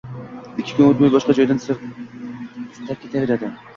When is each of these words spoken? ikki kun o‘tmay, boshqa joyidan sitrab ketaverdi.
ikki 0.61 0.77
kun 0.77 0.85
o‘tmay, 0.85 1.11
boshqa 1.15 1.35
joyidan 1.39 1.61
sitrab 1.67 3.05
ketaverdi. 3.05 3.53